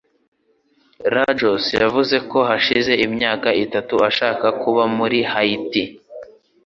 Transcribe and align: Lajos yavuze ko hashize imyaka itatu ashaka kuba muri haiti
Lajos 1.13 1.65
yavuze 1.81 2.15
ko 2.31 2.39
hashize 2.49 2.93
imyaka 3.07 3.49
itatu 3.63 3.95
ashaka 4.09 4.47
kuba 4.61 4.83
muri 4.97 5.19
haiti 5.31 5.83